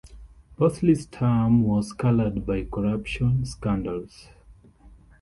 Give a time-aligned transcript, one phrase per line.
[0.57, 4.29] Bosley's term was colored by corruption scandals.